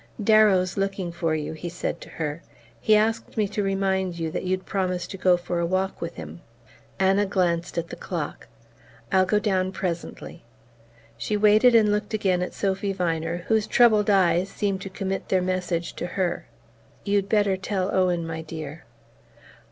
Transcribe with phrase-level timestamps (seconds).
[0.23, 2.41] "Darrow's looking for you," he said to her.
[2.79, 6.15] "He asked me to remind you that you'd promised to go for a walk with
[6.15, 6.41] him."
[6.99, 8.47] Anna glanced at the clock.
[9.11, 10.43] "I'll go down presently."
[11.19, 15.39] She waited and looked again at Sophy Viner, whose troubled eyes seemed to commit their
[15.39, 16.47] message to her.
[17.03, 18.85] "You'd better tell Owen, my dear."